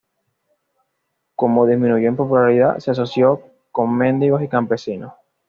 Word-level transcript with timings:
Como 1.35 1.67
disminuyó 1.67 2.07
en 2.09 2.15
popularidad, 2.15 2.79
se 2.79 2.89
asoció 2.89 3.43
con 3.71 3.95
mendigos 3.95 4.41
y 4.41 4.47
campesinos. 4.47 5.13